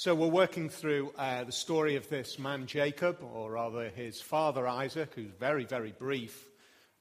[0.00, 4.68] So, we're working through uh, the story of this man Jacob, or rather his father
[4.68, 6.46] Isaac, who's very, very brief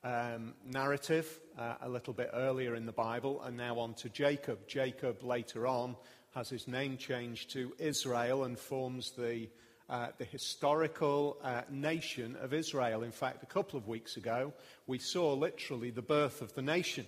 [0.03, 4.67] um, narrative uh, a little bit earlier in the Bible, and now on to Jacob.
[4.67, 5.95] Jacob later on
[6.33, 9.47] has his name changed to Israel and forms the,
[9.91, 13.03] uh, the historical uh, nation of Israel.
[13.03, 14.53] In fact, a couple of weeks ago,
[14.87, 17.05] we saw literally the birth of the nation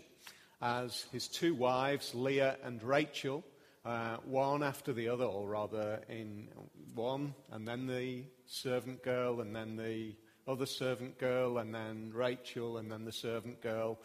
[0.62, 3.44] as his two wives, Leah and Rachel,
[3.86, 6.48] uh, one after the other, or rather in
[6.94, 10.16] one, and then the servant girl, and then the
[10.48, 14.00] other servant girl, and then Rachel, and then the servant girl.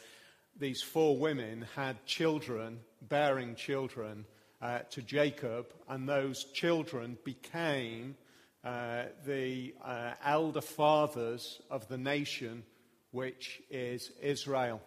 [0.56, 4.24] These four women had children, bearing children
[4.62, 8.16] uh, to Jacob, and those children became
[8.64, 12.62] uh, the uh, elder fathers of the nation,
[13.10, 14.80] which is Israel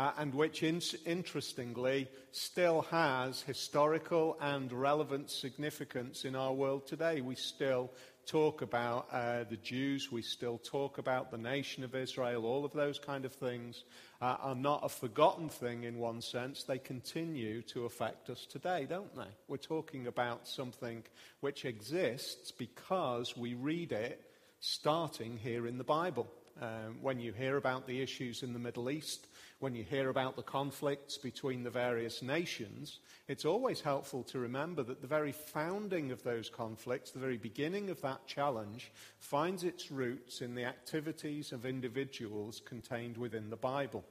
[0.00, 7.20] uh, and which, in- interestingly, still has historical and relevant significance in our world today.
[7.20, 7.90] We still
[8.24, 12.72] talk about uh, the Jews, we still talk about the nation of Israel, all of
[12.72, 13.84] those kind of things
[14.22, 16.62] uh, are not a forgotten thing in one sense.
[16.62, 19.30] They continue to affect us today, don't they?
[19.48, 21.02] We're talking about something
[21.40, 24.22] which exists because we read it
[24.60, 26.26] starting here in the Bible.
[26.60, 29.28] Um, when you hear about the issues in the Middle East,
[29.60, 34.82] when you hear about the conflicts between the various nations, it's always helpful to remember
[34.82, 39.90] that the very founding of those conflicts, the very beginning of that challenge, finds its
[39.90, 44.04] roots in the activities of individuals contained within the Bible.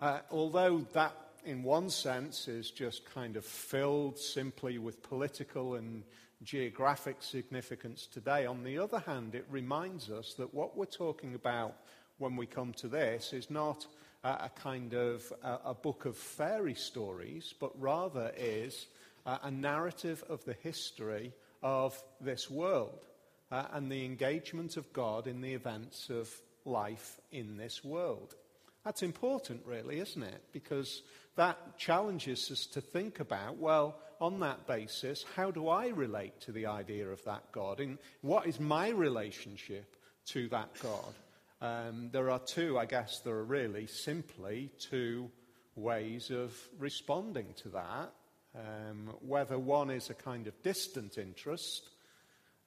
[0.00, 1.14] Uh, although that,
[1.44, 6.02] in one sense, is just kind of filled simply with political and
[6.42, 11.76] geographic significance today, on the other hand, it reminds us that what we're talking about
[12.18, 13.86] when we come to this is not
[14.24, 18.86] a kind of a, book of fairy stories, but rather is
[19.26, 21.32] a, a narrative of the history
[21.62, 23.04] of this world
[23.50, 26.30] uh, and the engagement of God in the events of
[26.64, 28.36] life in this world.
[28.84, 30.42] That's important, really, isn't it?
[30.52, 31.02] Because
[31.36, 36.52] that challenges us to think about, well, on that basis, how do I relate to
[36.52, 37.80] the idea of that God?
[37.80, 41.14] And what is my relationship to that God?
[41.60, 45.30] Um, there are two, I guess, there are really simply two
[45.74, 48.12] ways of responding to that.
[48.54, 51.88] Um, whether one is a kind of distant interest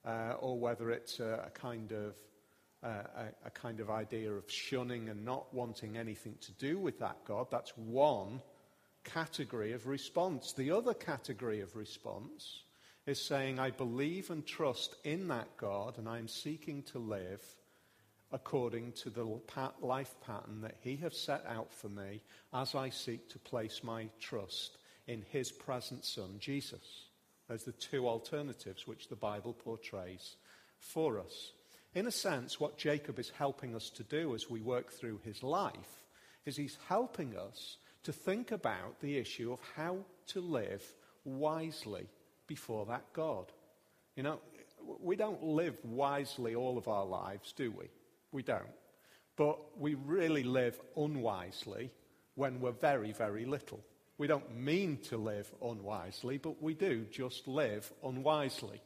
[0.04, 2.14] uh, or whether it's a, a kind of
[2.82, 6.98] uh, a, a, kind of idea of shunning and not wanting anything to do with
[6.98, 7.46] that God.
[7.50, 8.42] That's one
[9.06, 10.52] category of response.
[10.52, 12.62] The other category of response
[13.06, 17.42] is saying, I believe and trust in that God and I'm seeking to live
[18.32, 19.24] according to the
[19.80, 22.20] life pattern that He has set out for me
[22.52, 27.06] as I seek to place my trust in His present Son, Jesus.
[27.48, 30.36] There's the two alternatives which the Bible portrays
[30.78, 31.52] for us.
[31.94, 35.42] In a sense, what Jacob is helping us to do as we work through his
[35.42, 36.04] life
[36.44, 40.94] is he's helping us to think about the issue of how to live
[41.24, 42.06] wisely
[42.46, 43.46] before that God.
[44.14, 44.38] You know,
[45.02, 47.86] we don't live wisely all of our lives, do we?
[48.30, 48.62] We don't.
[49.34, 51.90] But we really live unwisely
[52.36, 53.80] when we're very, very little.
[54.18, 58.80] We don't mean to live unwisely, but we do just live unwisely.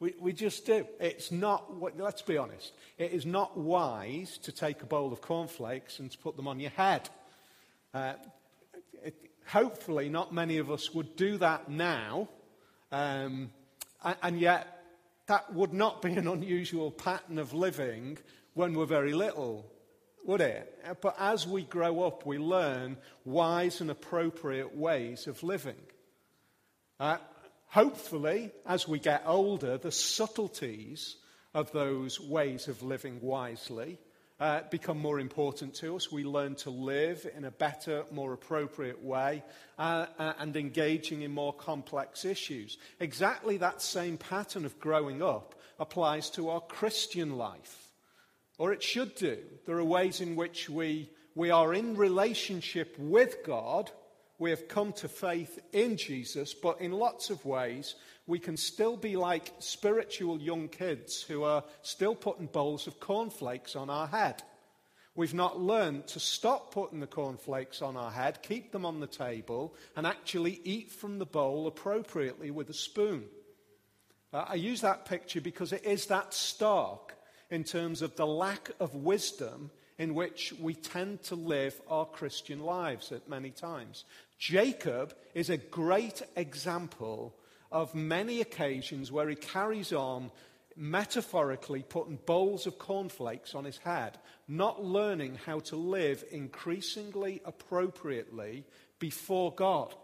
[0.00, 0.84] We, we just do.
[0.98, 6.00] It's not, let's be honest, it is not wise to take a bowl of cornflakes
[6.00, 7.08] and to put them on your head.
[7.94, 8.14] Uh,
[9.48, 12.28] hopefully, not many of us would do that now,
[12.92, 13.50] um,
[14.22, 14.82] and, yet
[15.26, 18.18] that would not be an unusual pattern of living
[18.54, 19.66] when we're very little,
[20.24, 20.72] would it?
[21.00, 25.82] But as we grow up, we learn wise and appropriate ways of living.
[27.00, 27.18] Uh,
[27.66, 31.16] hopefully, as we get older, the subtleties
[31.54, 33.98] of those ways of living wisely
[34.40, 36.12] uh, become more important to us.
[36.12, 39.42] We learn to live in a better, more appropriate way
[39.78, 42.78] uh, uh, and engaging in more complex issues.
[43.00, 47.88] Exactly that same pattern of growing up applies to our Christian life
[48.58, 49.38] or it should do.
[49.66, 53.90] There are ways in which we, we are in relationship with God.
[54.38, 57.94] We have come to faith in Jesus, but in lots of ways,
[58.28, 63.74] we can still be like spiritual young kids who are still putting bowls of cornflakes
[63.74, 64.42] on our head.
[65.14, 69.06] We've not learned to stop putting the cornflakes on our head, keep them on the
[69.06, 73.24] table, and actually eat from the bowl appropriately with a spoon.
[74.30, 77.16] Uh, I use that picture because it is that stark
[77.50, 82.60] in terms of the lack of wisdom in which we tend to live our Christian
[82.60, 84.04] lives at many times.
[84.38, 87.34] Jacob is a great example
[87.70, 90.30] of many occasions where he carries on
[90.76, 94.16] metaphorically putting bowls of cornflakes on his head,
[94.46, 98.64] not learning how to live increasingly appropriately
[98.98, 99.94] before God.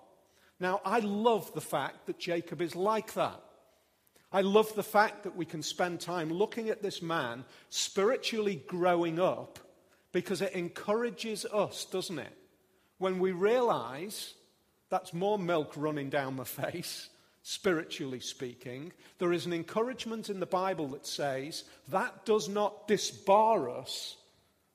[0.58, 3.40] Now, I love the fact that Jacob is like that.
[4.32, 9.20] I love the fact that we can spend time looking at this man spiritually growing
[9.20, 9.60] up
[10.10, 12.36] because it encourages us, doesn't it?
[12.98, 14.34] When we realize
[14.90, 17.08] that's more milk running down my face,
[17.46, 23.70] spiritually speaking, there is an encouragement in the Bible that says that does not disbar
[23.80, 24.16] us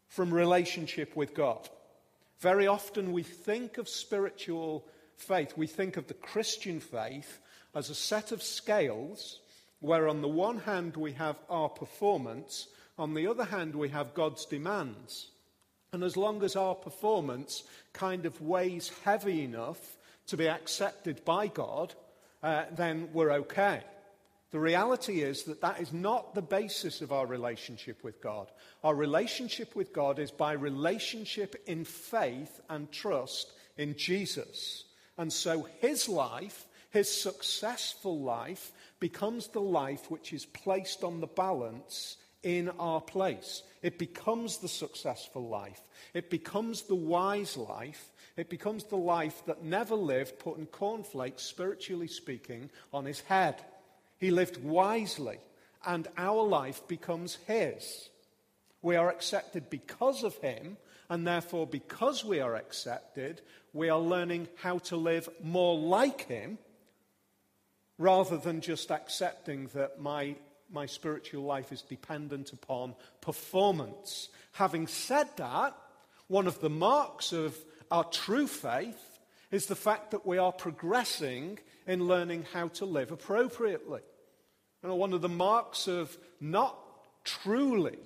[0.07, 1.67] from relationship with God.
[2.39, 4.85] Very often we think of spiritual
[5.17, 7.39] faith, we think of the Christian faith
[7.73, 9.39] as a set of scales
[9.79, 12.67] where, on the one hand, we have our performance,
[12.99, 15.31] on the other hand, we have God's demands.
[15.91, 17.63] And as long as our performance
[17.93, 21.95] kind of weighs heavy enough to be accepted by God,
[22.41, 23.81] uh, then we're okay.
[24.51, 28.51] The reality is that that is not the basis of our relationship with God.
[28.83, 34.85] Our relationship with God is by relationship in faith and trust in Jesus.
[35.17, 41.27] And so his life, his successful life, becomes the life which is placed on the
[41.27, 43.63] balance in our place.
[43.81, 45.81] It becomes the successful life.
[46.13, 48.11] It becomes the wise life.
[48.37, 53.63] It becomes the life that never lived putting cornflakes, spiritually speaking, on his head.
[54.17, 55.39] He lived wisely,
[55.85, 58.09] and our life becomes his.
[58.81, 60.77] We are accepted because of him,
[61.09, 63.41] and therefore, because we are accepted,
[63.73, 66.57] we are learning how to live more like him
[67.97, 70.35] rather than just accepting that my
[70.71, 74.29] my spiritual life is dependent upon performance.
[74.53, 75.75] Having said that,
[76.27, 77.57] one of the marks of
[77.91, 79.19] our true faith
[79.51, 84.01] is the fact that we are progressing in learning how to live appropriately.
[84.83, 86.77] You know, one of the marks of not
[87.23, 87.97] truly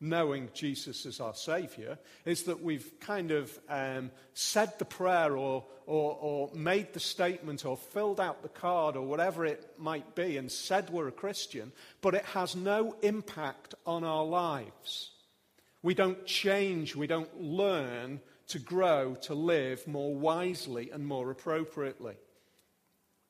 [0.00, 5.64] knowing Jesus as our Savior is that we've kind of um, said the prayer or,
[5.86, 10.36] or, or made the statement or filled out the card or whatever it might be
[10.36, 11.72] and said we're a Christian,
[12.02, 15.12] but it has no impact on our lives.
[15.82, 22.16] We don't change, we don't learn to grow, to live more wisely and more appropriately.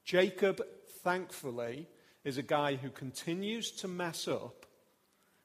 [0.05, 0.63] Jacob,
[1.03, 1.87] thankfully,
[2.25, 4.66] is a guy who continues to mess up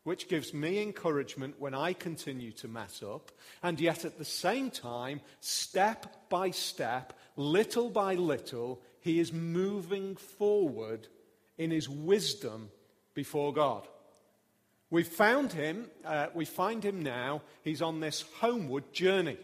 [0.04, 3.32] which gives me encouragement when I continue to mess up.
[3.62, 10.16] And yet, at the same time, step by step, little by little, he is moving
[10.16, 11.08] forward
[11.58, 12.70] in his wisdom
[13.14, 13.88] before God.
[14.90, 19.38] We've found him, uh, we find him now, he's on this homeward journey.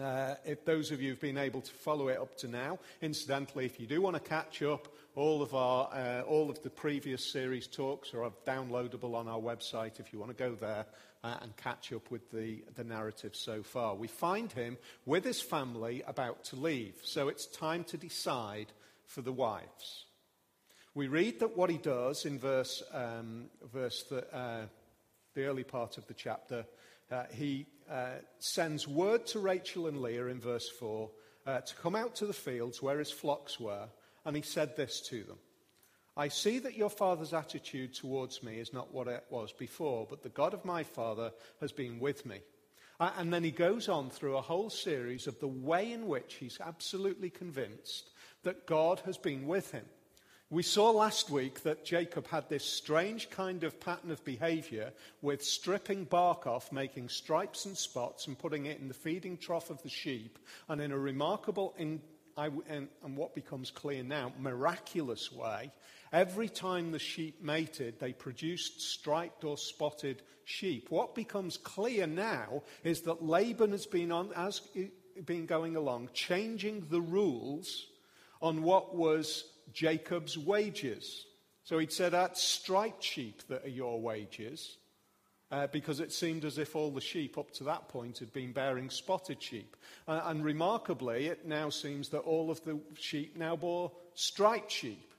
[0.00, 3.66] Uh, if those of you who've been able to follow it up to now, incidentally,
[3.66, 7.30] if you do want to catch up, all of, our, uh, all of the previous
[7.30, 10.86] series talks are downloadable on our website if you want to go there
[11.22, 13.94] uh, and catch up with the, the narrative so far.
[13.94, 18.72] We find him with his family about to leave, so it's time to decide
[19.04, 20.06] for the wives.
[20.94, 24.66] We read that what he does in verse, um, verse the, uh,
[25.34, 26.64] the early part of the chapter,
[27.10, 31.10] uh, he uh, sends word to Rachel and Leah in verse 4
[31.46, 33.88] uh, to come out to the fields where his flocks were
[34.24, 35.38] and he said this to them
[36.16, 40.22] I see that your father's attitude towards me is not what it was before, but
[40.22, 42.40] the God of my father has been with me.
[43.00, 46.60] And then he goes on through a whole series of the way in which he's
[46.60, 48.10] absolutely convinced
[48.42, 49.84] that God has been with him.
[50.50, 55.42] We saw last week that Jacob had this strange kind of pattern of behavior with
[55.42, 59.82] stripping bark off, making stripes and spots, and putting it in the feeding trough of
[59.82, 60.38] the sheep,
[60.68, 62.02] and in a remarkable in,
[62.36, 65.70] I, and, and what becomes clear now, miraculous way,
[66.12, 70.90] every time the sheep mated, they produced striped or spotted sheep.
[70.90, 74.86] What becomes clear now is that Laban has been, on, has eh,
[75.24, 77.86] been going along, changing the rules
[78.40, 81.26] on what was Jacob's wages.
[81.64, 84.78] So he'd said, That's striped sheep that are your wages
[85.52, 88.52] uh, because it seemed as if all the sheep up to that point had been
[88.52, 89.76] bearing spotted sheep.
[90.08, 95.12] Uh, and remarkably, it now seems that all of the sheep now bore striped sheep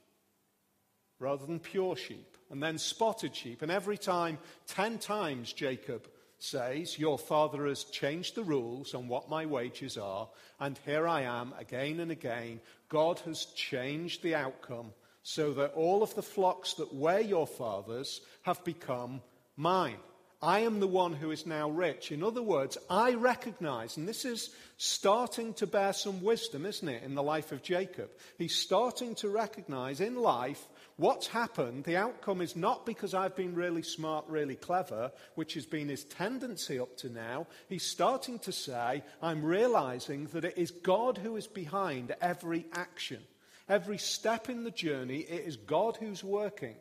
[1.20, 3.62] rather than pure sheep, and then spotted sheep.
[3.62, 9.30] And every time, ten times, Jacob says, Your father has changed the rules on what
[9.30, 12.60] my wages are, and here I am again and again.
[12.88, 18.20] God has changed the outcome so that all of the flocks that were your father's
[18.42, 19.22] have become
[19.56, 19.96] mine.
[20.42, 22.12] I am the one who is now rich.
[22.12, 27.02] In other words, I recognize, and this is starting to bear some wisdom, isn't it,
[27.02, 28.10] in the life of Jacob?
[28.36, 31.84] He's starting to recognize in life what's happened.
[31.84, 36.04] The outcome is not because I've been really smart, really clever, which has been his
[36.04, 37.46] tendency up to now.
[37.68, 43.22] He's starting to say, I'm realizing that it is God who is behind every action.
[43.68, 46.76] Every step in the journey, it is God who's working.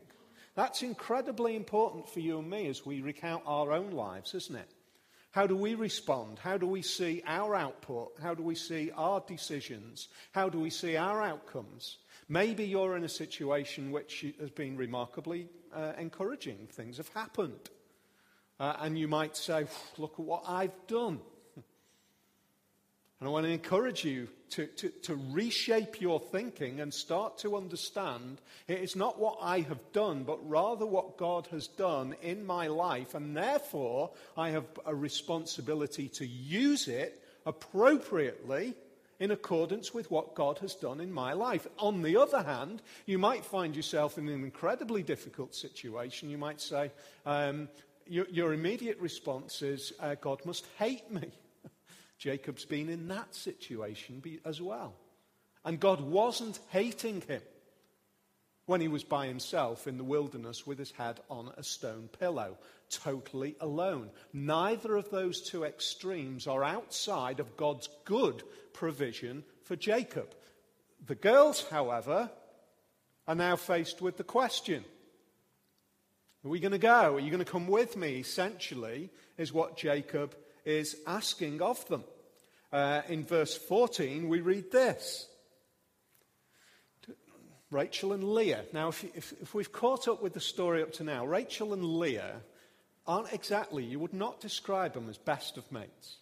[0.55, 4.69] That's incredibly important for you and me as we recount our own lives, isn't it?
[5.31, 6.37] How do we respond?
[6.37, 8.13] How do we see our output?
[8.21, 10.09] How do we see our decisions?
[10.31, 11.97] How do we see our outcomes?
[12.29, 16.67] Maybe you're in a situation which has been remarkably uh, encouraging.
[16.71, 17.69] Things have happened.
[18.59, 19.65] Uh, and you might say,
[19.97, 21.19] Look at what I've done.
[23.23, 27.55] And I want to encourage you to, to, to, reshape your thinking and start to
[27.55, 32.45] understand it is not what I have done, but rather what God has done in
[32.45, 33.15] my life.
[33.15, 38.73] And therefore, I have a responsibility to use it appropriately
[39.21, 41.65] in accordance with what God has done in my life.
[41.79, 46.29] On the other hand, you might find yourself in an incredibly difficult situation.
[46.29, 46.91] You might say,
[47.25, 47.69] um,
[48.05, 51.31] your, your, immediate response is, uh, God must hate me.
[52.23, 54.93] Jacob's been in that situation as well.
[55.65, 57.41] And God wasn't hating him
[58.65, 62.57] when he was by himself in the wilderness with his head on a stone pillow,
[62.89, 64.09] totally alone.
[64.31, 70.33] Neither of those two extremes are outside of God's good provision for Jacob.
[71.05, 72.31] The girls, however,
[73.27, 74.85] are now faced with the question
[76.45, 77.15] Are we going to go?
[77.15, 78.19] Are you going to come with me?
[78.19, 82.03] Essentially, is what Jacob is asking of them.
[82.71, 85.27] Uh, in verse 14, we read this
[87.69, 88.63] Rachel and Leah.
[88.71, 91.83] Now, if, if, if, we've caught up with the story up to now, Rachel and
[91.83, 92.41] Leah
[93.05, 96.17] aren't exactly, you would not describe them as best of mates.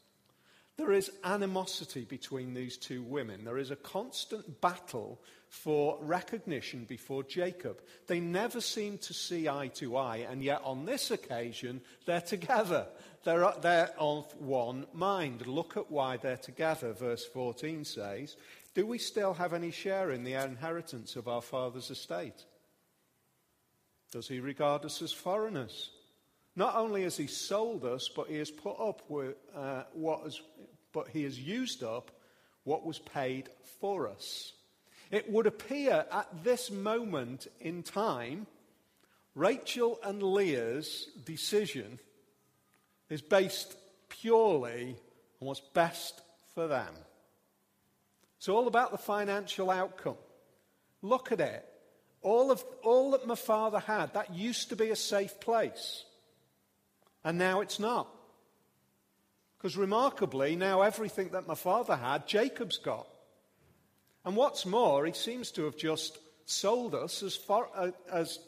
[0.78, 3.44] There is animosity between these two women.
[3.44, 7.82] There is a constant battle for recognition before Jacob.
[8.08, 12.88] They never seem to see eye to eye, and yet on this occasion, they're together.
[13.24, 15.46] They're, they're of one mind.
[15.46, 16.94] Look at why they're together.
[16.94, 18.36] Verse 14 says,
[18.74, 22.46] Do we still have any share in the inheritance of our father's estate?
[24.12, 25.92] Does he regard us as foreigners?
[26.56, 30.42] Not only has he sold us, but he has put up with uh, what has,
[30.92, 32.12] but he has used up
[32.64, 33.50] what was paid
[33.80, 34.54] for us.
[35.12, 38.48] It would appear at this moment in time,
[39.36, 42.00] Rachel and Leah's decision
[43.12, 43.76] is based
[44.10, 44.96] purely
[45.40, 46.22] on what's best
[46.56, 46.94] for them.
[48.38, 50.16] It's all about the financial outcome.
[51.02, 51.66] Look at it.
[52.24, 56.06] All, of, all that my father had, that used to be a safe place.
[57.24, 58.08] And now it's not.
[59.58, 63.08] Because remarkably, now everything that my father had, Jacob's got.
[64.24, 68.40] And what's more, he seems to have just sold us as, far, uh, as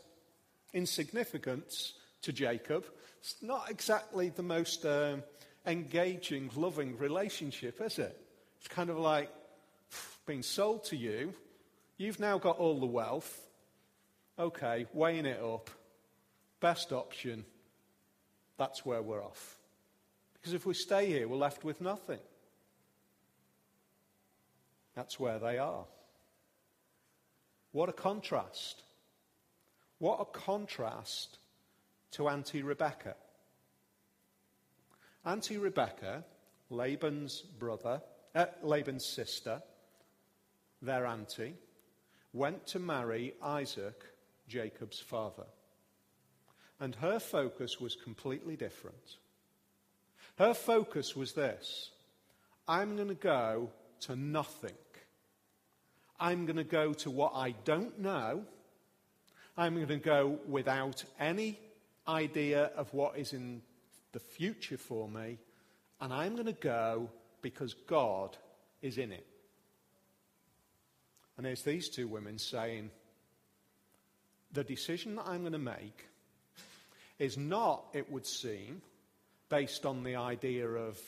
[0.73, 2.85] insignificance to Jacob.
[3.23, 5.23] It's not exactly the most um,
[5.65, 8.19] engaging, loving relationship, is it?
[8.59, 9.31] It's kind of like
[10.25, 11.33] being sold to you.
[11.95, 13.47] You've now got all the wealth.
[14.37, 15.69] Okay, weighing it up.
[16.59, 17.45] Best option.
[18.57, 19.57] That's where we're off.
[20.33, 22.19] Because if we stay here, we're left with nothing.
[24.95, 25.85] That's where they are.
[27.71, 28.83] What a contrast.
[29.99, 31.37] What a contrast
[32.13, 33.15] to Auntie Rebecca.
[35.25, 36.23] Auntie Rebecca,
[36.69, 38.01] Laban's brother,
[38.35, 39.61] uh, Laban's sister,
[40.81, 41.55] their auntie,
[42.33, 44.03] went to marry Isaac,
[44.47, 45.45] Jacob's father.
[46.79, 49.17] And her focus was completely different.
[50.37, 51.91] Her focus was this
[52.67, 53.69] I'm going to go
[54.01, 54.75] to nothing.
[56.19, 58.45] I'm going to go to what I don't know.
[59.57, 61.59] I'm going to go without any
[62.07, 63.61] idea of what is in
[64.11, 65.37] the future for me.
[66.01, 67.09] And I'm going to go
[67.41, 68.37] because God
[68.81, 69.25] is in it.
[71.37, 72.91] And there's these two women saying,
[74.51, 76.07] the decision that I'm going to make
[77.17, 78.81] is not, it would seem,
[79.49, 80.99] based on the idea of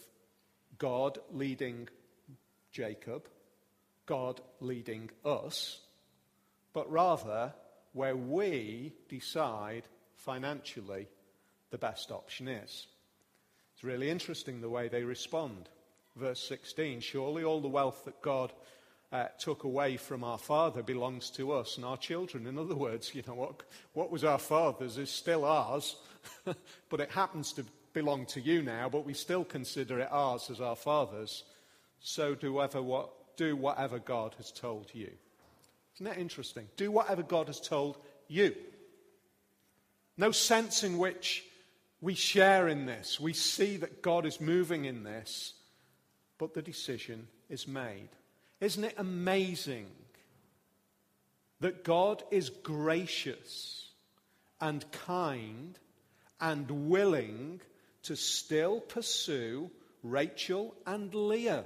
[0.78, 1.88] God leading
[2.72, 3.28] Jacob
[4.06, 5.80] God leading us,
[6.74, 7.54] but rather
[7.94, 9.88] where we decide
[10.26, 11.08] financially
[11.70, 12.88] the best option is.
[13.74, 15.70] It's really interesting the way they respond.
[16.16, 18.52] Verse 16 Surely all the wealth that God
[19.12, 22.48] uh, took away from our father belongs to us and our children.
[22.48, 23.64] In other words, you know, what,
[23.94, 25.96] what was our father's is still ours,
[26.90, 30.60] but it happens to belong to you now, but we still consider it ours as
[30.60, 31.44] our father's.
[32.00, 35.12] So do whatever, what, do whatever God has told you.
[35.96, 36.68] Isn't that interesting?
[36.76, 38.54] Do whatever God has told you.
[40.18, 41.44] No sense in which
[42.02, 43.20] we share in this.
[43.20, 45.54] We see that God is moving in this,
[46.38, 48.10] but the decision is made.
[48.62, 49.88] Isn't it amazing
[51.60, 53.90] that God is gracious
[54.62, 55.78] and kind
[56.40, 57.62] and willing
[58.04, 59.70] to still pursue
[60.04, 61.66] Rachel and Leah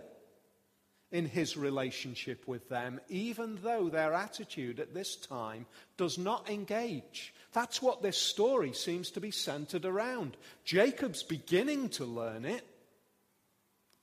[1.12, 5.66] in his relationship with them, even though their attitude at this time
[5.98, 7.34] does not engage.
[7.52, 10.38] That's what this story seems to be centered around.
[10.66, 12.66] Jacob's beginning to learn it.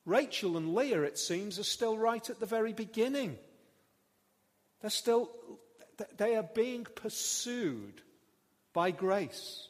[0.04, 3.38] Rachel and Leah, it seems, are still right at the very beginning.
[4.80, 5.30] They're still,
[6.16, 8.02] they are being pursued
[8.72, 9.68] by grace.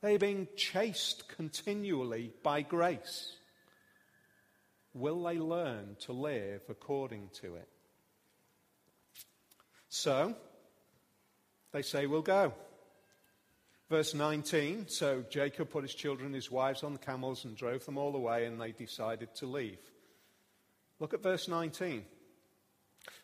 [0.00, 3.37] They are being chased continually by grace.
[4.94, 7.68] Will they learn to live according to it?
[9.88, 10.34] So,
[11.72, 12.52] they say, We'll go.
[13.88, 17.84] Verse 19 So Jacob put his children and his wives on the camels and drove
[17.84, 19.78] them all away, and they decided to leave.
[21.00, 22.04] Look at verse 19.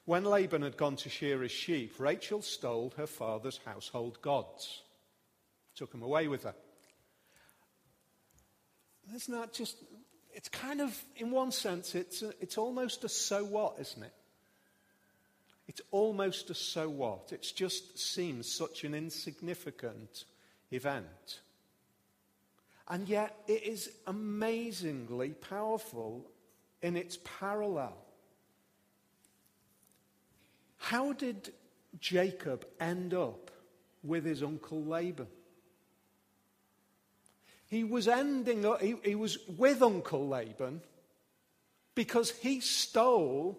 [0.06, 4.82] When Laban had gone to shear his sheep, Rachel stole her father's household gods,
[5.74, 6.54] took them away with her.
[9.10, 9.76] That's not just,
[10.34, 14.12] it's kind of, in one sense, it's, a, it's almost a so what, isn't it?
[15.68, 17.32] It's almost a so what.
[17.32, 20.24] It just seems such an insignificant
[20.70, 21.40] event.
[22.88, 26.26] And yet, it is amazingly powerful
[26.82, 27.96] in its parallel.
[30.76, 31.52] How did
[31.98, 33.50] Jacob end up
[34.02, 35.28] with his uncle Laban?
[37.68, 40.80] He was ending up, he, he was with Uncle Laban
[41.94, 43.58] because he stole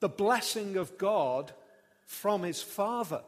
[0.00, 1.52] the blessing of God
[2.06, 3.22] from his father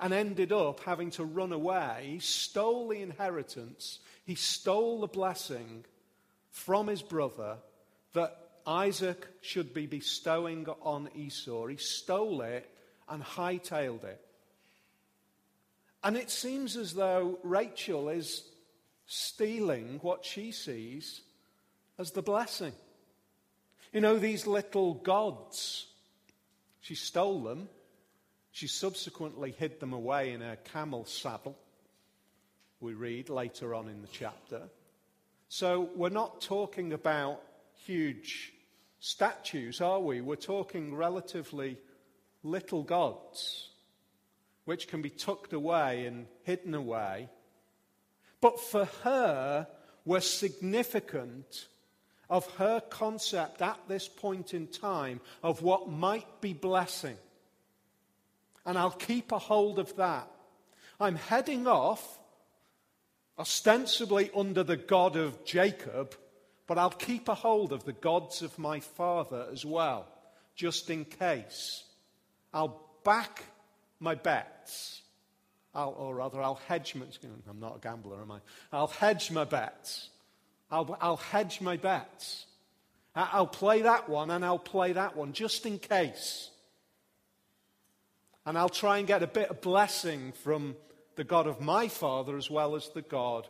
[0.00, 2.10] and ended up having to run away.
[2.12, 5.84] He stole the inheritance, he stole the blessing
[6.50, 7.58] from his brother
[8.14, 11.66] that Isaac should be bestowing on Esau.
[11.66, 12.68] He stole it
[13.08, 14.20] and hightailed it.
[16.02, 18.44] And it seems as though Rachel is
[19.06, 21.22] stealing what she sees
[21.98, 22.72] as the blessing.
[23.92, 25.86] You know, these little gods,
[26.80, 27.68] she stole them
[28.58, 31.56] she subsequently hid them away in her camel saddle,
[32.80, 34.62] we read later on in the chapter.
[35.48, 37.40] So we're not talking about
[37.84, 38.52] huge
[38.98, 40.20] statues, are we?
[40.20, 41.78] We're talking relatively
[42.42, 43.68] little gods,
[44.68, 47.28] which can be tucked away and hidden away.
[48.40, 49.66] But for her,
[50.04, 51.68] were significant
[52.30, 57.16] of her concept at this point in time of what might be blessing
[58.68, 60.30] and I'll keep a hold of that.
[61.00, 62.18] I'm heading off,
[63.38, 66.14] ostensibly under the God of Jacob,
[66.66, 70.06] but I'll keep a hold of the gods of my father as well,
[70.54, 71.82] just in case.
[72.52, 73.42] I'll back
[74.00, 75.02] my bets.
[75.74, 77.06] I'll, or rather, I'll hedge my.
[77.48, 78.38] I'm not a gambler, am I?
[78.72, 80.10] I'll hedge my bets.
[80.70, 82.46] I'll, I'll hedge my bets.
[83.14, 86.50] I'll play that one and I'll play that one just in case.
[88.46, 90.76] And I'll try and get a bit of blessing from
[91.16, 93.48] the God of my father as well as the God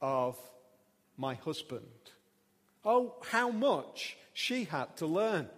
[0.00, 0.38] of
[1.16, 1.86] my husband.
[2.84, 5.48] Oh, how much she had to learn.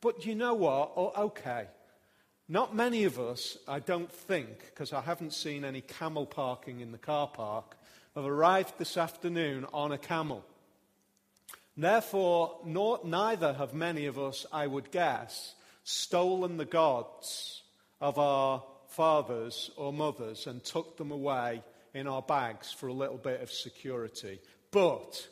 [0.00, 0.92] But you know what?
[0.96, 1.66] Oh, okay.
[2.52, 6.90] Not many of us, I don't think, because I haven't seen any camel parking in
[6.90, 7.76] the car park,
[8.16, 10.44] have arrived this afternoon on a camel.
[11.76, 17.62] Therefore, nor, neither have many of us, I would guess, stolen the gods
[18.00, 21.62] of our fathers or mothers and took them away
[21.94, 24.40] in our bags for a little bit of security.
[24.72, 25.24] But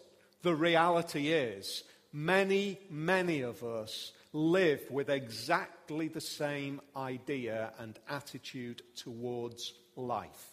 [0.42, 8.82] the reality is, many, many of us live with exactly the same idea and attitude
[8.94, 10.50] towards life.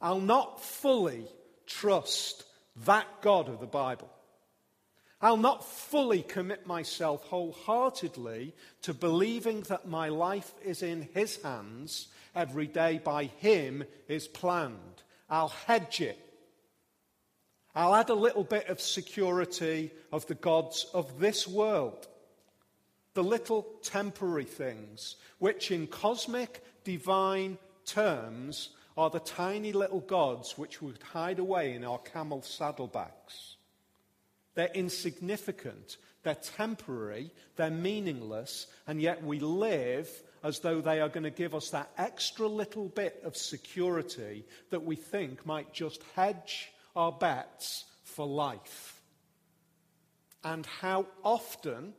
[0.00, 1.26] I'll not fully
[1.66, 2.44] trust
[2.86, 4.08] that God of the Bible.
[5.20, 12.08] I'll not fully commit myself wholeheartedly to believing that my life is in His hands
[12.34, 15.02] every day by Him is planned.
[15.28, 16.18] I'll hedge it.
[17.74, 22.06] I'll add a little bit of security of the gods of this world.
[23.14, 30.80] The little temporary things, which in cosmic, divine terms are the tiny little gods which
[30.82, 33.56] would hide away in our camel saddlebags.
[34.54, 40.10] They're insignificant, they're temporary, they're meaningless, and yet we live
[40.42, 44.84] as though they are going to give us that extra little bit of security that
[44.84, 49.00] we think might just hedge our bets for life.
[50.42, 51.92] And how often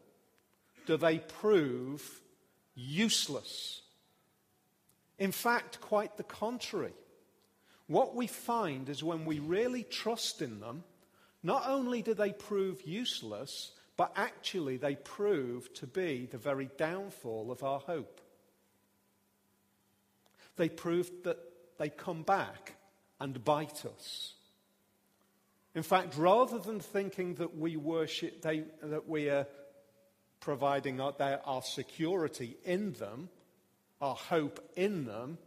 [0.85, 2.21] do they prove
[2.75, 3.81] useless?
[5.19, 6.93] In fact, quite the contrary.
[7.87, 10.83] What we find is when we really trust in them,
[11.43, 17.51] not only do they prove useless, but actually they prove to be the very downfall
[17.51, 18.21] of our hope.
[20.55, 21.37] They prove that
[21.77, 22.75] they come back
[23.19, 24.33] and bite us.
[25.73, 29.47] In fact, rather than thinking that we worship, they, that we are
[30.41, 31.13] providing our,
[31.45, 33.29] our security in them,
[34.01, 35.37] our hope in them,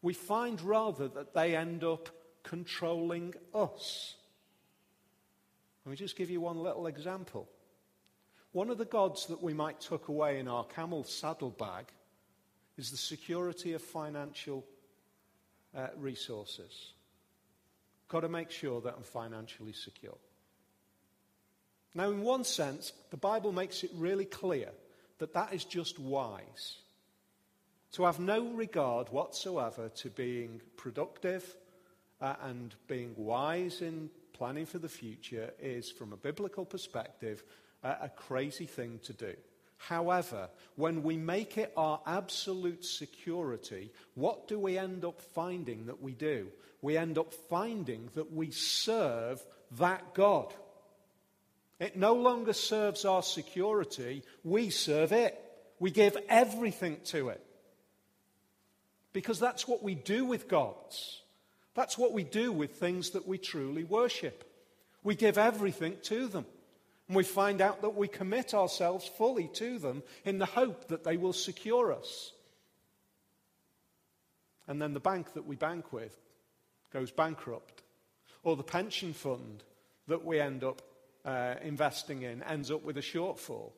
[0.00, 2.08] we find rather that they end up
[2.42, 4.14] controlling us.
[5.84, 7.48] Let me just give you one little example.
[8.52, 11.86] One of the gods that we might tuck away in our camel saddlebag
[12.78, 14.64] is the security of financial
[15.76, 16.92] uh, resources.
[18.08, 20.16] Got to make sure that I'm financially secure.
[21.96, 24.68] Now, in one sense, the Bible makes it really clear
[25.18, 26.76] that that is just wise.
[27.92, 31.56] To have no regard whatsoever to being productive
[32.20, 37.42] uh, and being wise in planning for the future is, from a biblical perspective,
[37.82, 39.34] uh, a crazy thing to do.
[39.78, 46.02] However, when we make it our absolute security, what do we end up finding that
[46.02, 46.48] we do?
[46.82, 49.42] We end up finding that we serve
[49.78, 50.52] that God.
[51.78, 55.42] It no longer serves our security, we serve it.
[55.78, 57.44] We give everything to it.
[59.12, 61.20] Because that's what we do with gods.
[61.74, 64.44] That's what we do with things that we truly worship.
[65.02, 66.46] We give everything to them.
[67.08, 71.04] And we find out that we commit ourselves fully to them in the hope that
[71.04, 72.32] they will secure us.
[74.66, 76.16] And then the bank that we bank with
[76.92, 77.82] goes bankrupt.
[78.42, 79.62] Or the pension fund
[80.08, 80.82] that we end up
[81.26, 83.72] uh, investing in ends up with a shortfall.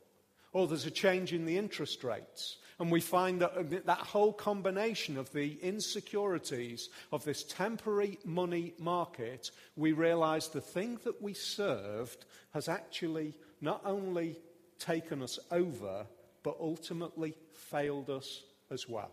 [0.53, 2.59] Or there's a change in the interest rates.
[2.79, 8.75] And we find that uh, that whole combination of the insecurities of this temporary money
[8.79, 14.37] market, we realize the thing that we served has actually not only
[14.79, 16.07] taken us over,
[16.43, 19.11] but ultimately failed us as well.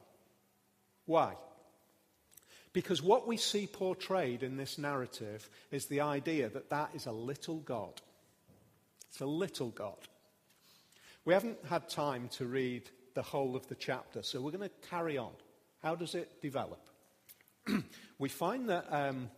[1.06, 1.36] Why?
[2.72, 7.12] Because what we see portrayed in this narrative is the idea that that is a
[7.12, 8.02] little God.
[9.16, 9.96] It's a little God.
[11.24, 14.22] We haven't had time to read the whole of the chapter.
[14.22, 15.32] So we're going to carry on.
[15.82, 16.86] How does it develop?
[18.20, 19.30] we find that um,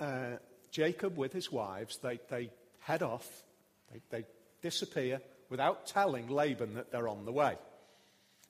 [0.00, 0.30] uh,
[0.72, 2.50] Jacob with his wives, they, they
[2.80, 3.44] head off,
[3.92, 4.26] they, they
[4.62, 7.54] disappear without telling Laban that they're on the way.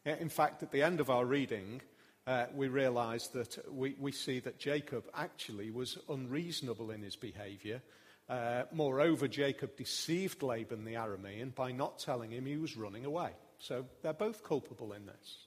[0.06, 1.82] In fact, at the end of our reading,
[2.26, 7.82] uh, we realize that we, we see that Jacob actually was unreasonable in his behavior
[8.28, 13.30] uh, moreover, Jacob deceived Laban the Aramean by not telling him he was running away.
[13.58, 15.46] So they're both culpable in this.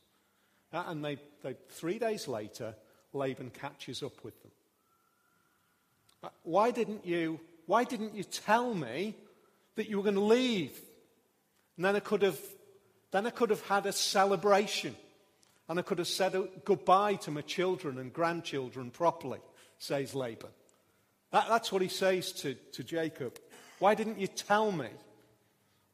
[0.74, 2.76] Uh, and they, they, three days later,
[3.14, 4.52] Laban catches up with them.
[6.24, 9.16] Uh, why didn't you, why didn't you tell me
[9.76, 10.80] that you were going to leave?
[11.78, 12.40] And then I could have,
[13.12, 14.96] then I could have had a celebration.
[15.70, 19.40] And I could have said goodbye to my children and grandchildren properly,
[19.78, 20.50] says Laban.
[21.32, 23.40] That, that's what he says to, to Jacob.
[23.80, 24.90] Why didn't you tell me?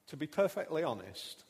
[0.07, 1.43] To be perfectly honest,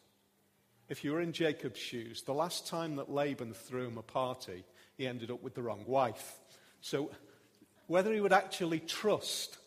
[0.89, 4.63] if you were in Jacob's shoes, the last time that Laban threw him a party,
[4.97, 6.39] he ended up with the wrong wife.
[6.81, 7.11] So
[7.85, 9.57] whether he would actually trust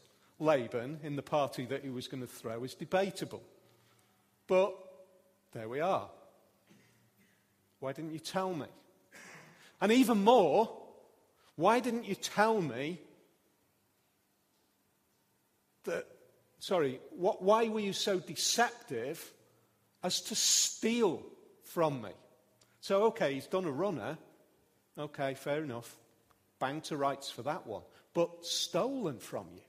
[0.41, 3.43] Laban in the party that he was going to throw is debatable.
[4.47, 4.75] But
[5.53, 6.09] there we are.
[7.79, 8.67] Why didn't you tell me?
[9.81, 10.71] And even more,
[11.57, 12.99] why didn't you tell me
[15.85, 16.07] that,
[16.59, 19.33] sorry, what, why were you so deceptive
[20.03, 21.23] as to steal
[21.65, 22.11] from me?
[22.81, 24.19] So, okay, he's done a runner.
[24.99, 25.97] Okay, fair enough.
[26.59, 27.83] Bang to rights for that one.
[28.15, 29.63] But stolen from you.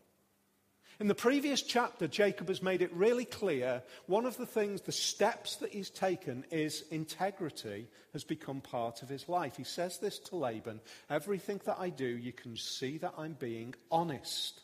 [1.01, 4.91] In the previous chapter, Jacob has made it really clear one of the things, the
[4.91, 9.57] steps that he's taken is integrity has become part of his life.
[9.57, 13.73] He says this to Laban everything that I do, you can see that I'm being
[13.89, 14.61] honest.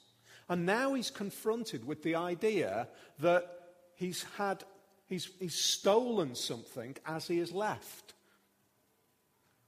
[0.49, 2.87] And now he's confronted with the idea
[3.19, 3.45] that
[3.95, 4.63] he's had,
[5.07, 8.13] he's, he's stolen something as he has left.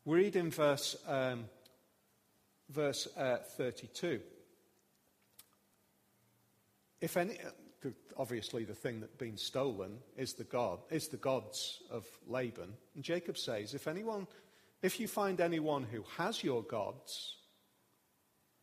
[0.05, 1.45] We read in verse, um,
[2.69, 4.21] verse uh, 32.
[7.01, 7.37] If any,
[8.17, 12.73] obviously the thing that's been stolen is the god, is the gods of Laban.
[12.95, 14.27] And Jacob says, if anyone,
[14.81, 17.35] if you find anyone who has your gods,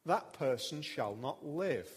[0.07, 1.91] that person shall not live.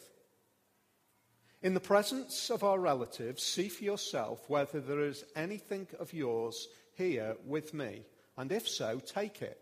[1.61, 6.69] In the presence of our relatives, see for yourself whether there is anything of yours
[6.95, 8.03] here with me,
[8.37, 9.59] and if so, take it.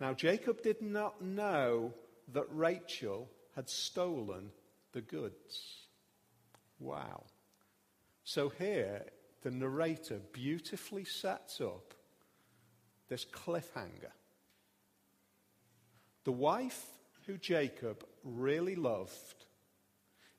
[0.00, 1.94] Now Jacob did not know
[2.32, 4.50] that Rachel had stolen
[4.92, 5.86] the goods.
[6.80, 7.24] Wow.
[8.24, 9.04] So here,
[9.42, 11.94] the narrator beautifully sets up
[13.08, 14.12] this cliffhanger.
[16.24, 16.84] The wife
[17.26, 19.46] who Jacob really loved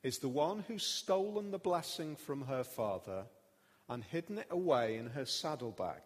[0.02, 3.24] is the one who's stolen the blessing from her father
[3.88, 6.00] and hidden it away in her saddlebag.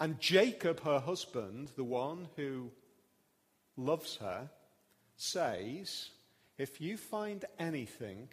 [0.00, 2.70] And Jacob, her husband, the one who
[3.76, 4.48] loves her,
[5.16, 6.10] says,
[6.56, 8.28] if you find anything,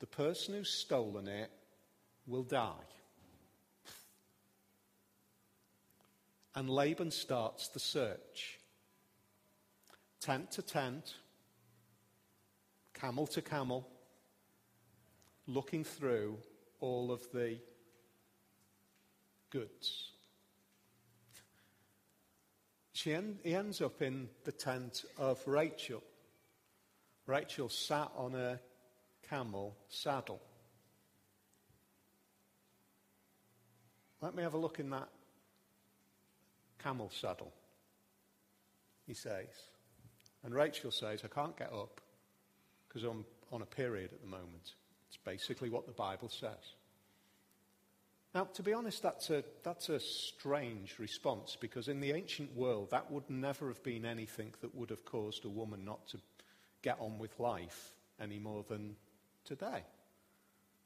[0.00, 1.50] the person who's stolen it
[2.26, 2.72] will die.
[6.54, 8.58] And Laban starts the search.
[10.20, 11.14] Tent to tent,
[13.00, 13.86] camel to camel,
[15.46, 16.36] looking through
[16.80, 17.58] all of the
[19.50, 20.12] goods.
[22.92, 26.02] She en- he ends up in the tent of Rachel.
[27.26, 28.58] Rachel sat on a
[29.28, 30.40] camel saddle.
[34.20, 35.08] Let me have a look in that
[36.82, 37.52] camel saddle,
[39.06, 39.46] he says.
[40.42, 42.00] And Rachel says, I can't get up
[42.88, 44.72] because I'm on a period at the moment.
[45.08, 46.74] It's basically what the Bible says.
[48.34, 52.90] Now, to be honest, that's a, that's a strange response because in the ancient world,
[52.90, 56.18] that would never have been anything that would have caused a woman not to
[56.82, 58.96] get on with life any more than
[59.44, 59.82] today.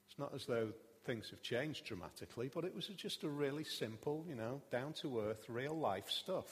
[0.09, 0.69] It's not as though
[1.05, 5.21] things have changed dramatically, but it was just a really simple, you know, down to
[5.21, 6.47] earth, real life stuff.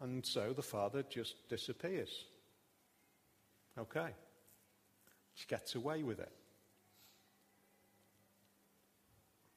[0.00, 2.26] And so the father just disappears.
[3.78, 4.10] Okay.
[5.34, 6.32] She gets away with it.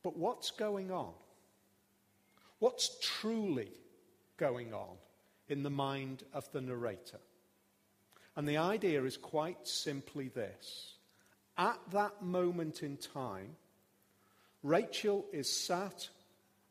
[0.03, 1.13] But what's going on?
[2.59, 3.71] What's truly
[4.37, 4.95] going on
[5.47, 7.19] in the mind of the narrator?
[8.35, 10.93] And the idea is quite simply this.
[11.57, 13.55] At that moment in time,
[14.63, 16.07] Rachel is sat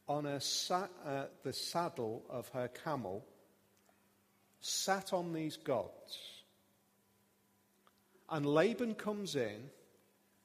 [0.09, 3.25] on sa- uh, the saddle of her camel,
[4.61, 6.36] sat on these gods.
[8.29, 9.71] And Laban comes in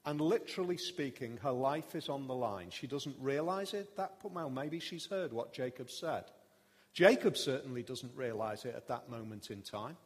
[0.05, 2.69] and literally speaking, her life is on the line.
[2.71, 3.95] She doesn't realize it.
[3.97, 6.25] That well, maybe she's heard what Jacob said.
[6.93, 9.97] Jacob certainly doesn't realize it at that moment in time.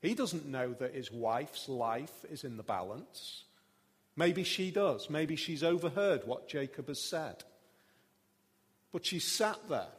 [0.00, 3.44] He doesn't know that his wife's life is in the balance.
[4.16, 5.10] Maybe she does.
[5.10, 7.44] Maybe she's overheard what Jacob has said.
[8.92, 9.92] But she sat there.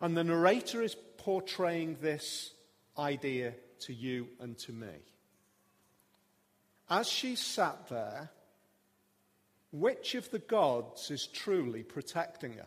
[0.00, 2.52] And the narrator is portraying this
[2.96, 4.86] idea to you and to me.
[6.90, 8.30] As she sat there,
[9.72, 12.66] which of the gods is truly protecting her?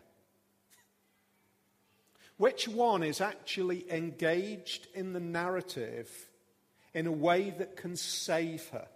[2.36, 6.28] Which one is actually engaged in the narrative
[6.94, 8.86] in a way that can save her?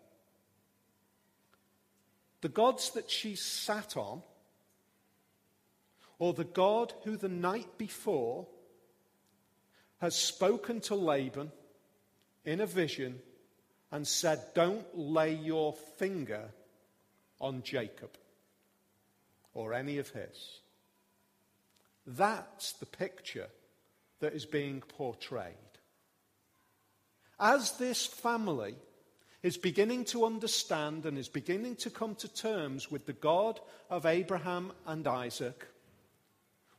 [2.41, 4.23] The gods that she sat on,
[6.19, 8.47] or the God who the night before
[9.99, 11.51] has spoken to Laban
[12.45, 13.21] in a vision
[13.93, 16.45] and said, Don't lay your finger
[17.41, 18.11] on Jacob
[19.55, 20.61] or any of his.
[22.07, 23.49] That's the picture
[24.21, 25.55] that is being portrayed.
[27.39, 28.77] As this family
[29.43, 34.07] is beginning to understand and is beginning to come to terms with the God of
[34.07, 35.67] Abraham and Isaac,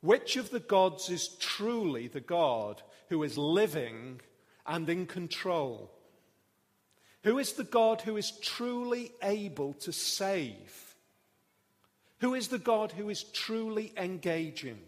[0.02, 4.22] which of the gods is truly the God who is living
[4.66, 5.92] and in control?
[7.28, 10.96] Who is the God who is truly able to save?
[12.20, 14.80] Who is the God who is truly engaging?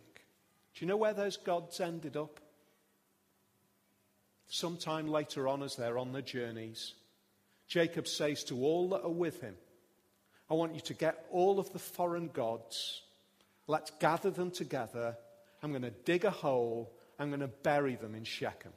[0.73, 2.39] Do you know where those gods ended up?
[4.49, 6.93] sometime later on as they're on their journeys,
[7.67, 9.55] Jacob says to all that are with him,
[10.49, 13.03] I want you to get all of the foreign gods.
[13.67, 15.15] Let's gather them together.
[15.61, 16.91] I'm going to dig a hole.
[17.19, 18.73] I'm going to bury them in Shechem.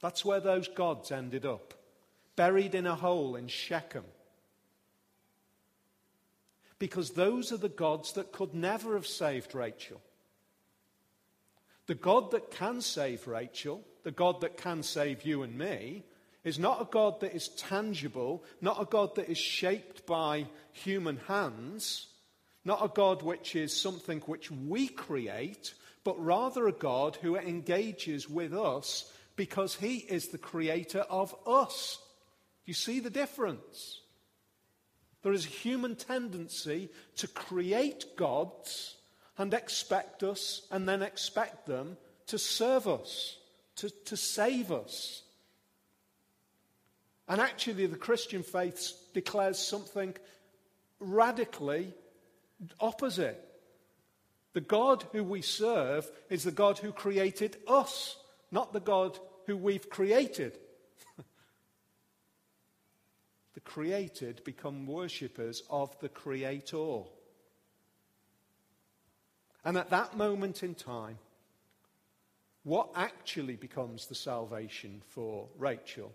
[0.00, 1.74] That's where those gods ended up,
[2.38, 4.04] buried in a hole in Shechem.
[6.78, 10.00] Because those are the gods that could never have saved Rachel.
[11.88, 16.04] The God that can save Rachel, the God that can save you and me,
[16.44, 21.16] is not a God that is tangible, not a God that is shaped by human
[21.26, 22.06] hands,
[22.64, 25.74] not a God which is something which we create,
[26.04, 31.98] but rather a God who engages with us because he is the creator of us.
[32.68, 34.02] You see the difference?
[35.22, 38.96] There is a human tendency to create gods
[39.38, 43.38] and expect us and then expect them to serve us,
[43.76, 45.22] to, to save us.
[47.26, 50.14] And actually, the Christian faith declares something
[51.00, 51.94] radically
[52.80, 53.42] opposite.
[54.52, 58.18] The God who we serve is the God who created us,
[58.50, 60.58] not the God who we've created.
[63.58, 67.00] The created become worshippers of the Creator.
[69.64, 71.18] And at that moment in time,
[72.62, 76.14] what actually becomes the salvation for Rachel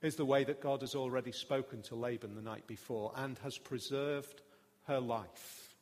[0.00, 3.58] is the way that God has already spoken to Laban the night before and has
[3.58, 4.40] preserved
[4.86, 5.74] her life.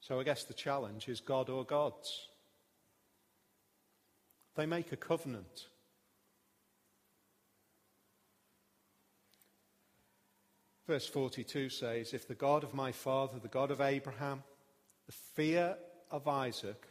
[0.00, 2.28] So I guess the challenge is God or gods.
[4.54, 5.66] They make a covenant.
[10.86, 14.42] Verse 42 says, If the God of my father, the God of Abraham,
[15.06, 15.76] the fear
[16.10, 16.86] of Isaac,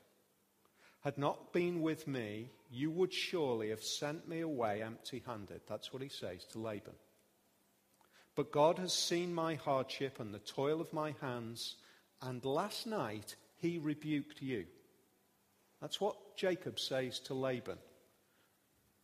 [1.02, 5.62] had not been with me, you would surely have sent me away empty handed.
[5.68, 6.94] That's what he says to Laban.
[8.36, 11.76] But God has seen my hardship and the toil of my hands
[12.22, 14.66] and last night he rebuked you.
[15.82, 17.78] That's what Jacob says to Laban.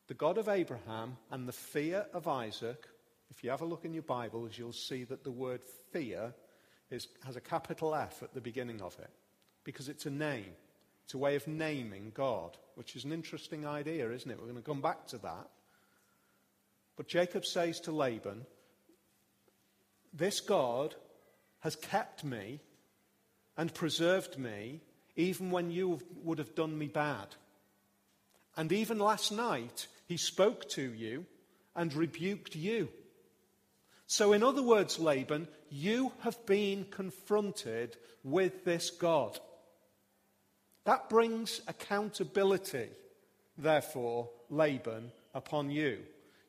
[0.07, 2.87] The God of Abraham and the fear of Isaac.
[3.29, 5.61] If you have a look in your Bibles, you'll see that the word
[5.91, 6.33] fear
[6.89, 9.09] is, has a capital F at the beginning of it
[9.63, 10.53] because it's a name.
[11.03, 14.37] It's a way of naming God, which is an interesting idea, isn't it?
[14.37, 15.49] We're going to come back to that.
[16.95, 18.45] But Jacob says to Laban,
[20.13, 20.95] This God
[21.59, 22.59] has kept me
[23.57, 24.81] and preserved me
[25.17, 27.27] even when you would have done me bad.
[28.55, 31.25] And even last night, he spoke to you
[31.75, 32.89] and rebuked you.
[34.05, 39.37] So, in other words, Laban, you have been confronted with this God.
[40.85, 42.87] That brings accountability,
[43.57, 45.99] therefore, Laban, upon you.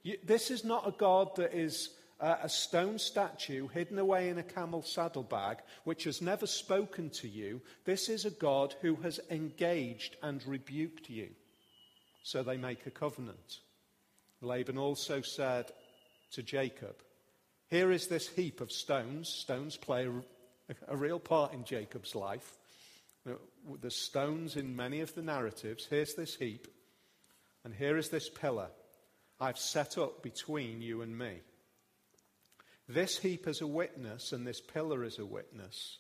[0.05, 4.39] you this is not a God that is uh, a stone statue hidden away in
[4.39, 7.61] a camel saddlebag, which has never spoken to you.
[7.85, 11.29] This is a God who has engaged and rebuked you.
[12.23, 13.61] So they make a covenant.
[14.41, 15.71] Laban also said
[16.33, 16.97] to Jacob,
[17.71, 19.29] Here is this heap of stones.
[19.29, 22.57] Stones play a, a real part in Jacob's life.
[23.29, 23.35] Uh,
[23.81, 25.87] the stones in many of the narratives.
[25.89, 26.67] Here's this heap,
[27.65, 28.69] and here is this pillar
[29.41, 31.41] I've set up between you and me.
[32.89, 35.99] This heap is a witness, and this pillar is a witness,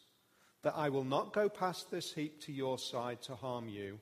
[0.63, 4.01] that I will not go past this heap to your side to harm you,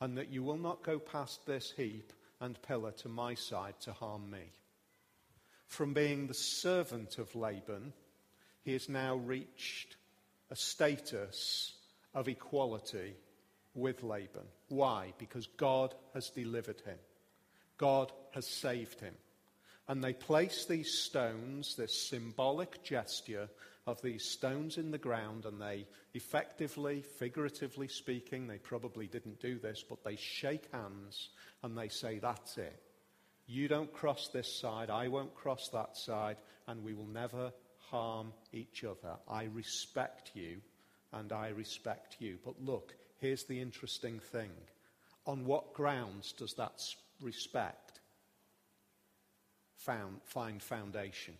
[0.00, 3.92] and that you will not go past this heap and pillar to my side to
[3.92, 4.50] harm me.
[5.66, 7.92] From being the servant of Laban,
[8.64, 9.96] he has now reached
[10.50, 11.74] a status
[12.14, 13.14] of equality
[13.74, 14.46] with Laban.
[14.68, 15.12] Why?
[15.18, 16.98] Because God has delivered him,
[17.76, 19.14] God has saved him.
[19.88, 23.48] And they place these stones, this symbolic gesture
[23.86, 29.58] of these stones in the ground, and they effectively, figuratively speaking, they probably didn't do
[29.58, 31.30] this, but they shake hands
[31.62, 32.80] and they say, That's it.
[33.46, 36.36] You don't cross this side, I won't cross that side,
[36.68, 37.52] and we will never
[37.90, 39.16] harm each other.
[39.28, 40.60] I respect you,
[41.12, 42.38] and I respect you.
[42.44, 44.50] But look, here's the interesting thing.
[45.26, 46.80] On what grounds does that
[47.20, 47.81] respect
[49.84, 51.34] found, find foundation.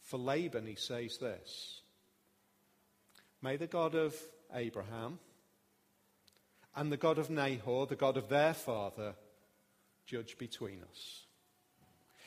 [0.00, 1.82] For Laban, he says this
[3.40, 4.14] May the God of
[4.54, 5.18] Abraham
[6.74, 9.14] and the God of Nahor, the God of their father,
[10.06, 11.26] judge between us.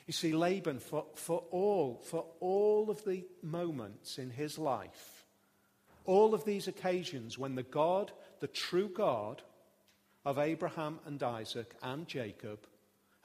[0.08, 5.26] You see, Laban, for, for all, for all of the moments in his life
[6.06, 9.42] all of these occasions when the God, the true God
[10.24, 12.60] of Abraham and Isaac and Jacob,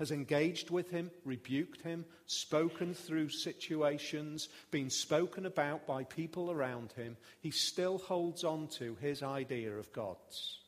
[0.01, 6.91] has engaged with him, rebuked him, spoken through situations, been spoken about by people around
[6.93, 10.61] him, he still holds on to his idea of gods.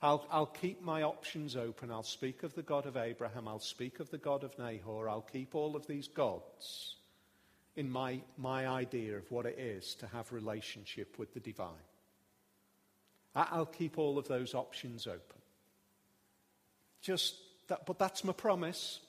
[0.00, 1.90] I'll, I'll, keep my options open.
[1.90, 3.48] I'll speak of the God of Abraham.
[3.48, 5.08] I'll speak of the God of Nahor.
[5.08, 6.94] I'll keep all of these gods
[7.74, 11.88] in my, my idea of what it is to have relationship with the divine.
[13.34, 15.40] I'll keep all of those options open.
[17.00, 17.34] Just
[17.68, 19.00] that, but that's my promise.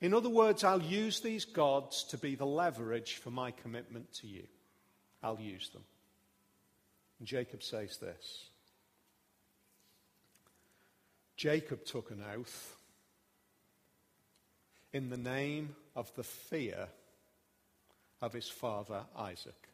[0.00, 4.26] In other words, I'll use these gods to be the leverage for my commitment to
[4.26, 4.44] you.
[5.22, 5.84] I'll use them.
[7.18, 8.48] And Jacob says this
[11.36, 12.76] Jacob took an oath
[14.92, 16.88] in the name of the fear
[18.20, 19.68] of his father Isaac.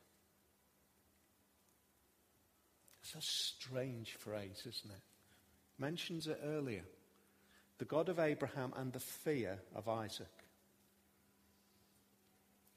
[3.02, 5.02] It's a strange phrase, isn't it?
[5.78, 6.82] Mentions it earlier.
[7.78, 10.26] The God of Abraham and the fear of Isaac.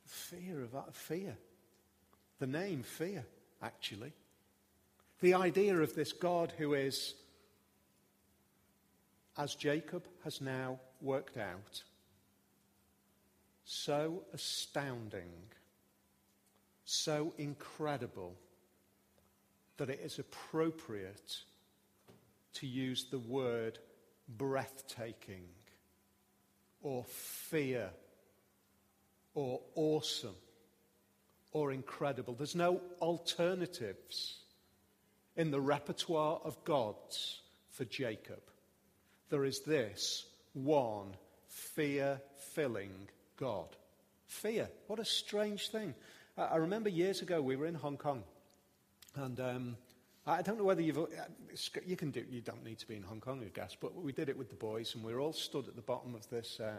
[0.06, 1.38] Fear of uh, fear.
[2.40, 3.26] The name fear,
[3.62, 4.14] actually.
[5.22, 7.14] The idea of this God who is,
[9.38, 11.84] as Jacob has now worked out,
[13.66, 15.32] so astounding
[16.90, 18.34] so incredible
[19.78, 21.38] that it is appropriate
[22.54, 23.78] to use the word
[24.38, 25.48] breathtaking
[26.82, 27.90] or fear
[29.34, 30.36] or awesome
[31.52, 32.34] or incredible.
[32.34, 34.38] There's no alternatives
[35.36, 38.42] in the repertoire of gods for Jacob.
[39.30, 41.16] There is this one
[41.48, 42.22] fear
[42.54, 42.92] filling
[43.38, 43.68] God.
[44.28, 44.70] Fear.
[44.88, 45.96] What a strange thing.
[46.38, 48.24] I remember years ago we were in Hong Kong,
[49.16, 49.78] and um,
[50.30, 51.00] I don't know whether you've.
[51.00, 51.08] Uh,
[51.86, 52.24] you can do.
[52.30, 53.76] You don't need to be in Hong Kong, I guess.
[53.80, 56.14] But we did it with the boys, and we were all stood at the bottom
[56.14, 56.74] of this uh,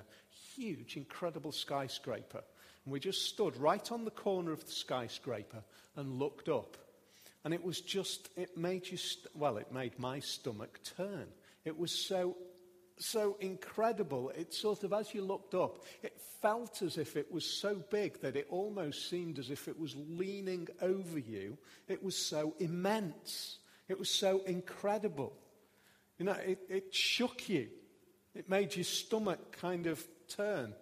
[0.55, 2.45] huge, incredible skyscraper,
[2.85, 5.65] and we just stood right on the corner of the skyscraper
[5.97, 6.77] and looked up,
[7.45, 8.29] and it was just.
[8.37, 8.97] It made you.
[8.97, 11.27] St- well, it made my stomach turn.
[11.65, 12.37] It was so
[13.01, 14.31] so incredible.
[14.31, 18.21] It sort of, as you looked up, it felt as if it was so big
[18.21, 21.59] that it almost seemed as if it was leaning over you.
[21.89, 23.59] It was so immense.
[23.89, 25.33] It was so incredible.
[26.19, 27.69] You know, it, it shook you.
[28.35, 30.75] It made your stomach kind of turn.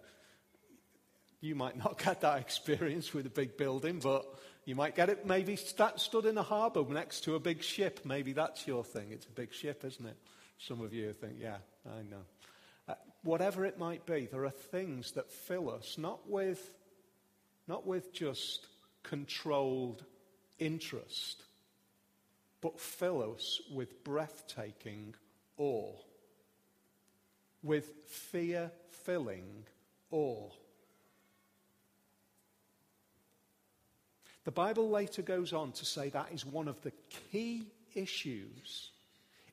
[1.41, 4.25] You might not get that experience with a big building, but
[4.65, 8.01] you might get it maybe st- stood in a harbour next to a big ship.
[8.03, 9.11] Maybe that's your thing.
[9.11, 10.17] It's a big ship, isn't it?
[10.59, 12.23] Some of you think, yeah, I know.
[12.87, 16.73] Uh, whatever it might be, there are things that fill us not with,
[17.67, 18.67] not with just
[19.03, 20.03] controlled
[20.57, 21.43] interest,
[22.61, 25.15] but fill us with breathtaking
[25.57, 25.93] awe,
[27.63, 29.65] with fear filling
[30.11, 30.49] awe.
[34.45, 36.93] The Bible later goes on to say that is one of the
[37.31, 38.91] key issues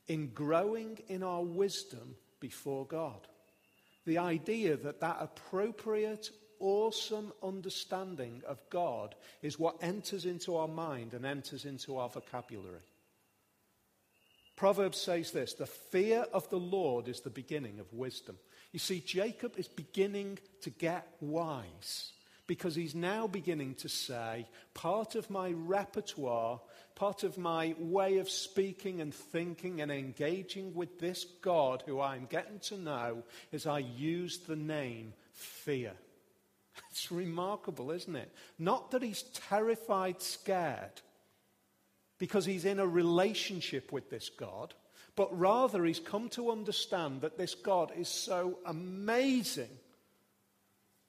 [0.09, 3.27] in growing in our wisdom before God.
[4.05, 6.31] The idea that that appropriate,
[6.61, 12.83] awesome understanding of God is what enters into our mind and enters into our vocabulary.
[14.55, 18.39] Proverbs says this the fear of the Lord is the beginning of wisdom.
[18.73, 22.13] You see, Jacob is beginning to get wise
[22.47, 26.61] because he's now beginning to say, part of my repertoire,
[26.95, 32.27] part of my way of speaking and thinking and engaging with this God who I'm
[32.27, 35.93] getting to know is I use the name fear.
[36.91, 38.31] It's remarkable, isn't it?
[38.59, 41.01] Not that he's terrified, scared,
[42.19, 44.75] because he's in a relationship with this God,
[45.15, 49.71] but rather he's come to understand that this God is so amazing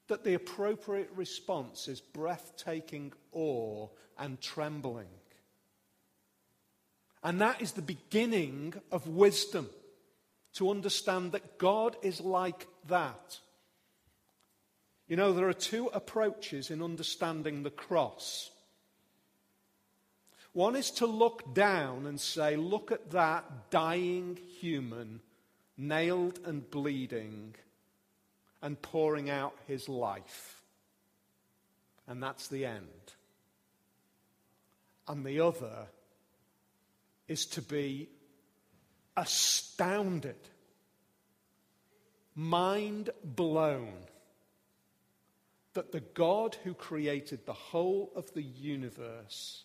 [0.07, 3.87] that the appropriate response is breathtaking awe
[4.17, 5.07] and trembling.
[7.23, 9.69] And that is the beginning of wisdom
[10.53, 13.39] to understand that God is like that.
[15.07, 18.51] You know, there are two approaches in understanding the cross.
[20.53, 25.21] One is to look down and say, look at that dying human,
[25.77, 27.55] nailed and bleeding
[28.61, 30.61] and pouring out his life.
[32.07, 33.13] And that's the end.
[35.07, 35.87] And the other
[37.27, 38.09] is to be
[39.15, 40.35] astounded,
[42.35, 43.93] mind blown
[45.73, 49.63] that the God who created the whole of the universe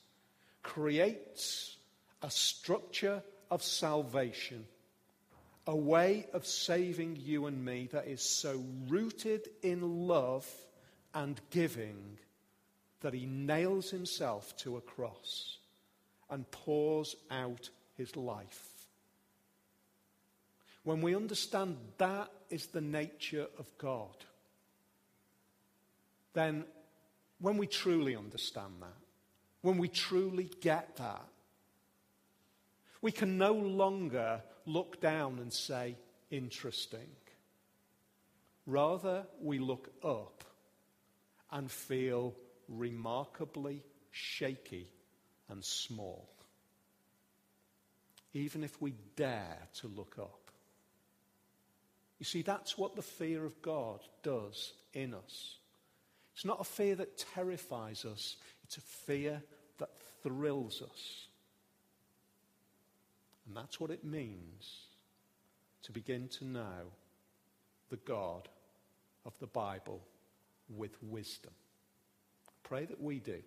[0.63, 1.77] creates
[2.23, 4.67] a structure of salvation,
[5.67, 10.49] a way of saving you and me that is so rooted in love
[11.15, 12.19] and giving
[13.01, 15.59] that he nails himself to a cross
[16.31, 18.69] and pours out his life.
[20.85, 24.17] When we understand that is the nature of God,
[26.33, 26.65] then
[27.41, 28.97] when we truly understand that,
[29.61, 31.25] when we truly get that,
[33.01, 35.97] we can no longer look down and say,
[36.31, 37.09] interesting.
[38.67, 40.45] Rather, we look up
[41.51, 42.35] and feel
[42.69, 44.89] remarkably shaky
[45.49, 46.29] and small.
[48.35, 50.51] Even if we dare to look up.
[52.19, 55.57] You see, that's what the fear of God does in us.
[56.35, 59.43] It's not a fear that terrifies us, it's a fear
[59.79, 59.91] that
[60.23, 61.27] thrills us.
[63.53, 64.87] And that's what it means
[65.83, 66.89] to begin to know
[67.91, 68.49] the God
[69.27, 70.01] of the Bible
[70.75, 71.53] with wisdom.
[72.63, 73.43] Pray that we do.